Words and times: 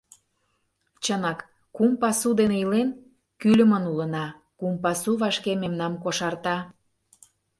Чынак, 1.03 1.39
кум 1.75 1.91
пасу 2.01 2.29
дене 2.39 2.55
илен, 2.63 2.89
кӱльымын 3.39 3.83
улына, 3.91 4.25
кум 4.59 4.73
пасу 4.83 5.11
вашке 5.21 5.51
мемнам 5.61 5.93
кошарта. 6.03 6.57